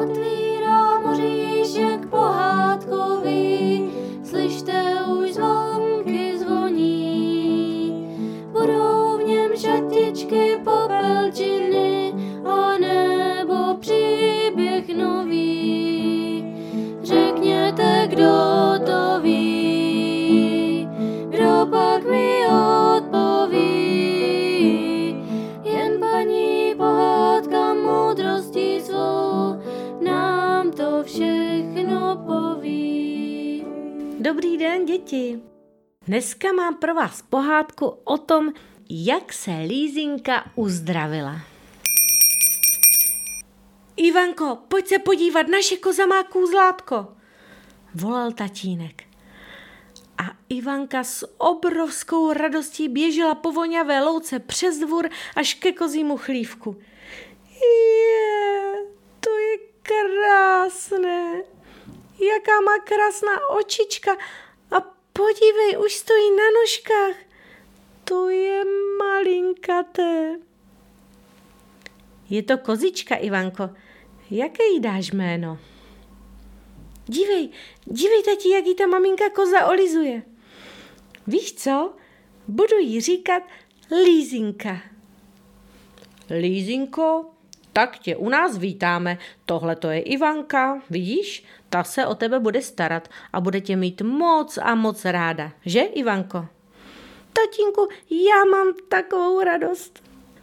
[0.00, 0.49] Gott.
[34.60, 35.40] Den, děti.
[36.06, 38.52] Dneska mám pro vás pohádku o tom,
[38.90, 41.36] jak se Lízinka uzdravila.
[43.96, 47.06] Ivanko, pojď se podívat, naše koza má kůzlátko,
[47.94, 49.02] volal tatínek.
[50.18, 56.76] A Ivanka s obrovskou radostí běžela po voňavé louce přes dvůr až ke kozímu chlívku.
[57.50, 58.72] Je,
[59.20, 61.42] to je krásné.
[62.20, 64.16] Jaká má krásná očička
[65.20, 67.16] podívej, už stojí na nožkách.
[68.04, 68.64] To je
[68.98, 70.40] malinkaté.
[72.30, 73.70] Je to kozička, Ivanko.
[74.30, 75.58] Jaké jí dáš jméno?
[77.06, 77.48] Dívej,
[77.84, 80.22] dívej, tati, jak jí ta maminka koza olizuje.
[81.26, 81.92] Víš co?
[82.48, 83.42] Budu jí říkat
[84.04, 84.80] Lízinka.
[86.30, 87.24] Lízinko,
[87.72, 89.18] tak tě u nás vítáme.
[89.44, 91.44] Tohle to je Ivanka, vidíš?
[91.70, 95.52] Ta se o tebe bude starat a bude tě mít moc a moc ráda.
[95.66, 96.46] Že, Ivanko?
[97.32, 100.02] Tatínku, já mám takovou radost.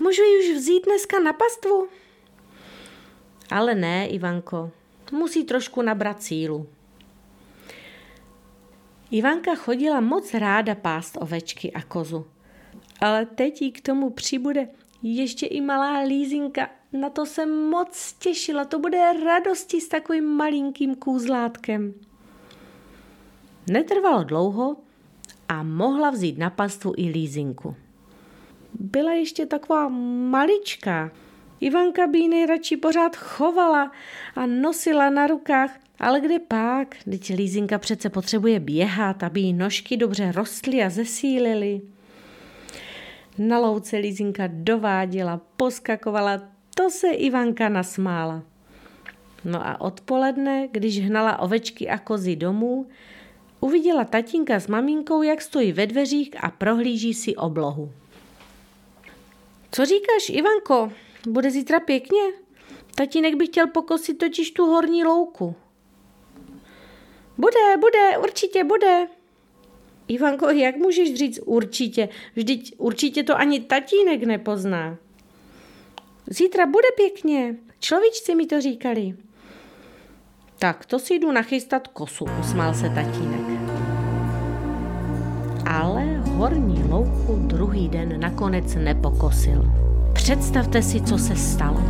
[0.00, 1.88] Můžu ji už vzít dneska na pastvu?
[3.50, 4.70] Ale ne, Ivanko,
[5.12, 6.66] musí trošku nabrat sílu.
[9.10, 12.26] Ivanka chodila moc ráda pást ovečky a kozu.
[13.00, 14.68] Ale teď jí k tomu přibude
[15.02, 16.70] ještě i malá lízinka.
[16.92, 21.94] Na to se moc těšila, to bude radosti s takovým malinkým kůzlátkem.
[23.70, 24.76] Netrvalo dlouho
[25.48, 27.76] a mohla vzít na pastvu i lízinku.
[28.74, 31.10] Byla ještě taková maličká,
[31.60, 33.92] Ivanka by ji nejradši pořád chovala
[34.34, 39.96] a nosila na rukách, ale kde pak, teď Lízinka přece potřebuje běhat, aby jí nožky
[39.96, 41.80] dobře rostly a zesílily.
[43.38, 46.42] Na louce Lízinka dováděla, poskakovala,
[46.78, 48.42] to se Ivanka nasmála.
[49.44, 52.86] No a odpoledne, když hnala ovečky a kozy domů,
[53.60, 57.92] uviděla tatínka s maminkou, jak stojí ve dveřích a prohlíží si oblohu.
[59.72, 60.92] Co říkáš, Ivanko?
[61.28, 62.22] Bude zítra pěkně?
[62.94, 65.54] Tatínek by chtěl pokosit totiž tu horní louku.
[67.38, 69.06] Bude, bude, určitě bude.
[70.08, 72.08] Ivanko, jak můžeš říct určitě?
[72.34, 74.98] Vždyť určitě to ani tatínek nepozná.
[76.30, 77.54] Zítra bude pěkně.
[77.80, 79.14] Človíčci mi to říkali.
[80.58, 83.40] Tak, to si jdu nachystat kosu, usmál se tatínek.
[85.66, 89.72] Ale horní louku druhý den nakonec nepokosil.
[90.12, 91.80] Představte si, co se stalo.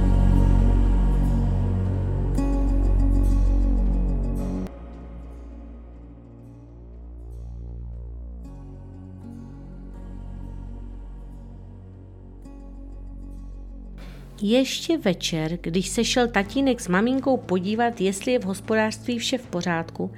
[14.42, 19.46] Ještě večer, když se šel tatínek s maminkou podívat, jestli je v hospodářství vše v
[19.46, 20.10] pořádku,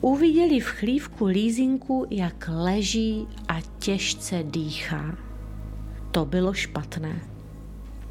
[0.00, 5.18] uviděli v chlívku lízinku, jak leží a těžce dýchá.
[6.10, 7.20] To bylo špatné.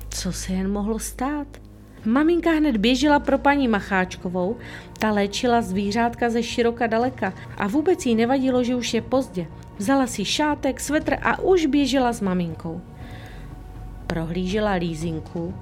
[0.09, 1.47] Co se jen mohlo stát?
[2.05, 4.57] Maminka hned běžela pro paní Macháčkovou,
[4.99, 9.47] ta léčila zvířátka ze široka daleka a vůbec jí nevadilo, že už je pozdě.
[9.77, 12.81] Vzala si šátek, svetr a už běžela s maminkou.
[14.07, 15.53] Prohlížela lízinku,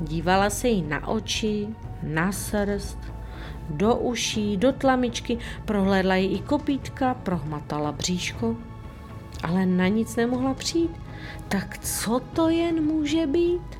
[0.00, 1.68] dívala se jí na oči,
[2.02, 2.98] na srst,
[3.70, 8.56] do uší, do tlamičky, prohlédla jí i kopítka, prohmatala bříško,
[9.42, 10.90] ale na nic nemohla přijít.
[11.48, 13.78] Tak co to jen může být?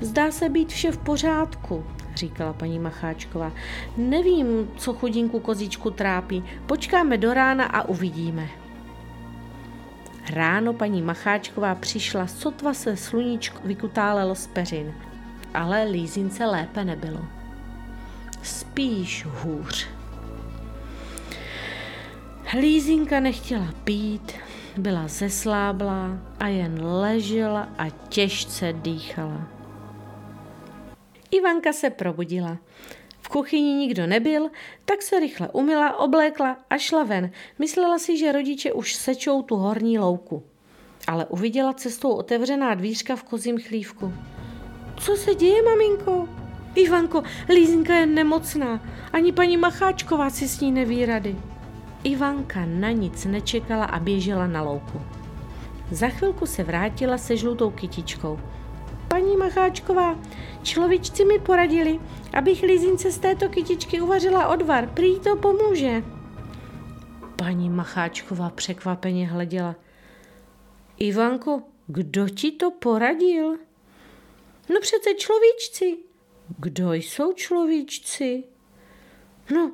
[0.00, 1.84] Zdá se být vše v pořádku,
[2.14, 3.52] říkala paní Macháčková.
[3.96, 6.44] Nevím, co chudinku kozičku trápí.
[6.66, 8.61] Počkáme do rána a uvidíme.
[10.30, 14.94] Ráno paní Macháčková přišla, sotva se sluníčko vykutálelo z peřin,
[15.54, 17.20] ale lízince lépe nebylo.
[18.42, 19.88] Spíš hůř.
[22.60, 24.32] Lízinka nechtěla pít,
[24.76, 29.48] byla zesláblá a jen ležela a těžce dýchala.
[31.30, 32.58] Ivanka se probudila.
[33.32, 34.50] Kuchyni nikdo nebyl,
[34.84, 37.30] tak se rychle umila, oblékla a šla ven.
[37.58, 40.42] Myslela si, že rodiče už sečou tu horní louku.
[41.06, 44.12] Ale uviděla cestou otevřená dvířka v kozím chlívku.
[44.96, 46.28] Co se děje, maminko?
[46.74, 48.80] Ivanko, Lízinka je nemocná.
[49.12, 51.36] Ani paní Macháčková si s ní neví rady.
[52.04, 55.00] Ivanka na nic nečekala a běžela na louku.
[55.90, 58.40] Za chvilku se vrátila se žlutou kytičkou.
[59.12, 60.20] Paní Macháčková,
[60.62, 62.00] človíčci mi poradili,
[62.32, 64.90] abych Lizince z této kytičky uvařila odvar.
[64.94, 66.02] Prý to pomůže.
[67.36, 69.76] Paní Macháčková překvapeně hleděla.
[70.98, 73.58] Ivanko, kdo ti to poradil?
[74.68, 75.98] No přece človíčci.
[76.58, 78.44] Kdo jsou človíčci?
[79.54, 79.72] No,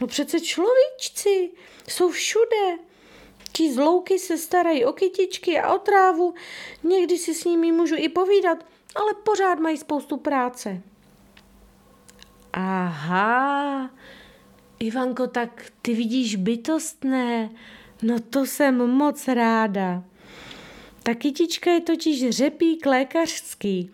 [0.00, 1.50] no přece človíčci.
[1.88, 2.78] Jsou všude.
[3.52, 6.34] Ti zlouky se starají o kytičky a o trávu.
[6.82, 8.64] Někdy si s nimi můžu i povídat,
[8.94, 10.82] ale pořád mají spoustu práce.
[12.52, 13.90] Aha,
[14.78, 17.50] Ivanko, tak ty vidíš bytostné.
[18.02, 20.04] No to jsem moc ráda.
[21.02, 23.90] Ta kytička je totiž řepík lékařský.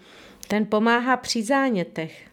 [0.49, 2.31] Ten pomáhá při zánětech.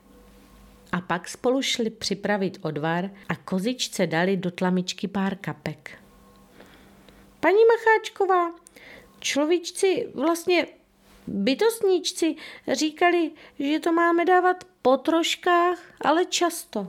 [0.92, 5.92] A pak spolu šli připravit odvar a kozičce dali do tlamičky pár kapek.
[7.40, 8.52] Paní Macháčková,
[9.20, 10.68] človíčci, vlastně
[11.28, 12.36] bytostníčci
[12.72, 16.88] říkali, že to máme dávat po troškách, ale často.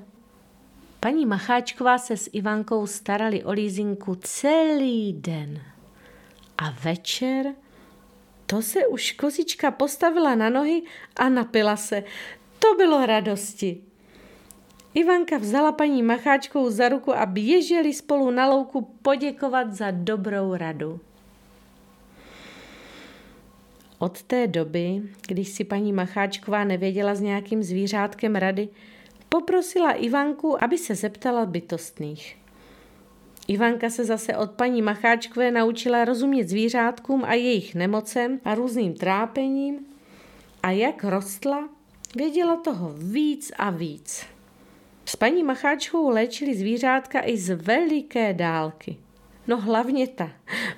[1.00, 5.62] Paní Macháčková se s Ivankou starali o lízinku celý den.
[6.58, 7.54] A večer
[8.46, 10.82] to se už kozička postavila na nohy
[11.16, 12.04] a napila se.
[12.58, 13.84] To bylo radosti.
[14.94, 21.00] Ivanka vzala paní Macháčkou za ruku a běželi spolu na louku poděkovat za dobrou radu.
[24.02, 28.68] Od té doby, když si paní Macháčková nevěděla s nějakým zvířátkem rady,
[29.28, 32.36] poprosila Ivanku, aby se zeptala bytostných.
[33.48, 39.86] Ivanka se zase od paní Macháčkové naučila rozumět zvířátkům a jejich nemocem a různým trápením
[40.62, 41.68] a jak rostla,
[42.16, 44.26] věděla toho víc a víc.
[45.04, 48.96] S paní Macháčkou léčili zvířátka i z veliké dálky.
[49.46, 50.30] No hlavně ta,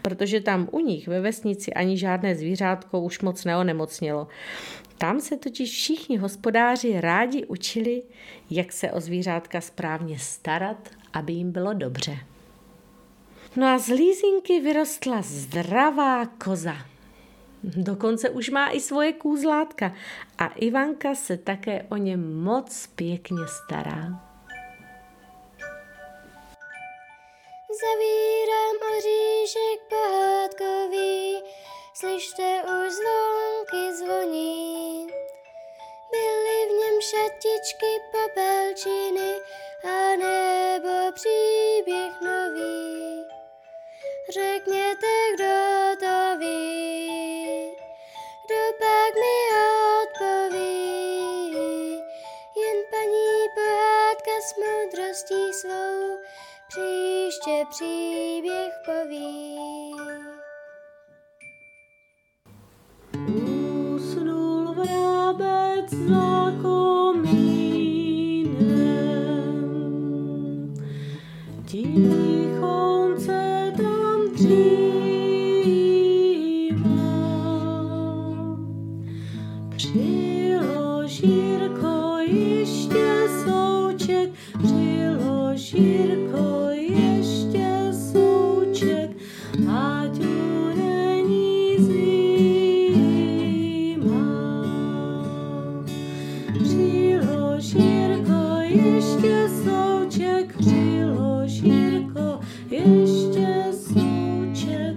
[0.03, 4.29] protože tam u nich ve vesnici ani žádné zvířátko už moc neonemocnělo.
[4.99, 8.03] Tam se totiž všichni hospodáři rádi učili,
[8.51, 12.19] jak se o zvířátka správně starat, aby jim bylo dobře.
[13.57, 16.77] No a z lízinky vyrostla zdravá koza.
[17.63, 19.93] Dokonce už má i svoje kůzlátka
[20.39, 24.24] a Ivanka se také o ně moc pěkně stará.
[32.05, 35.07] Slyšte už zvonky zvoní.
[36.11, 39.33] Byly v něm šatičky popelčiny
[39.85, 43.25] a nebo příběh nový.
[44.29, 45.55] Řekněte, kdo
[46.01, 47.73] to ví,
[48.47, 49.37] kdo pak mi
[50.03, 50.85] odpoví.
[52.57, 56.19] Jen paní pohádka s moudrostí svou
[56.69, 59.44] příště příběh poví.
[66.05, 67.25] Vrabec za komínem,
[71.67, 74.55] tichonce tam dřívá.
[79.77, 85.75] Přilož Jirko ještě souček, přilož
[99.65, 102.41] souček, přilož Jirko
[102.71, 104.97] ještě souček,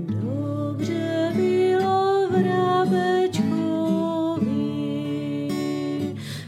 [0.00, 3.48] Dobře bylo vrabečkovi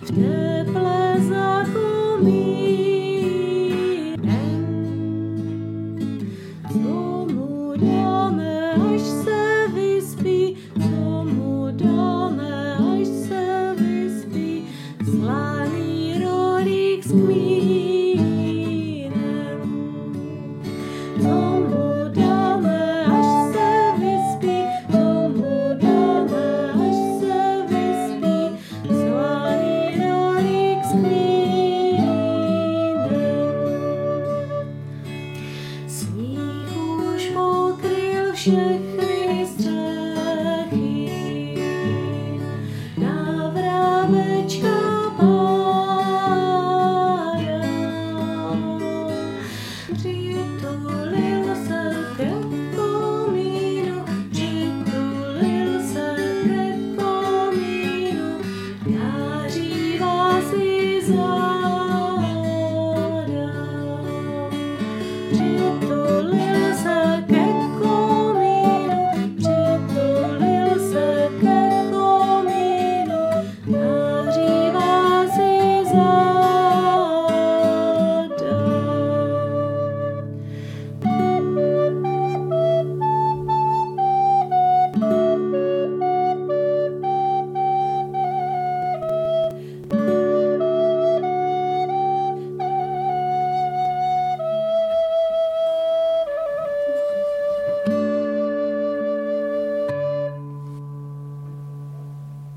[0.03, 2.56] v teple za komínem.